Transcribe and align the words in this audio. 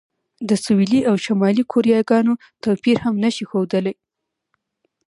د 0.49 0.51
سویلي 0.65 1.01
او 1.09 1.15
شمالي 1.25 1.63
کوریاګانو 1.71 2.33
توپیر 2.63 2.97
هم 3.05 3.15
نه 3.23 3.29
شي 3.35 3.43
ښودلی. 3.49 3.93